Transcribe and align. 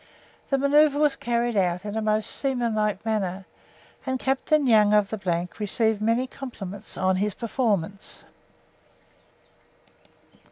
The 0.49 0.57
manoeuvre 0.57 0.99
was 0.99 1.15
carried 1.15 1.55
out 1.55 1.85
in 1.85 1.95
a 1.95 2.01
most 2.01 2.31
seamanlike 2.31 3.05
manner, 3.05 3.45
and 4.03 4.19
Captain 4.19 4.65
Young 4.65 4.95
of 4.95 5.11
the 5.11 5.47
received 5.59 6.01
many 6.01 6.25
compliments 6.25 6.97
on 6.97 7.17
his 7.17 7.35
performance. 7.35 8.25